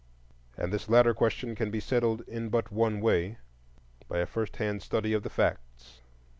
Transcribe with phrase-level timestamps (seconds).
[0.57, 5.13] And this latter question can be settled in but one way,—by a first hand study
[5.13, 6.01] of the facts.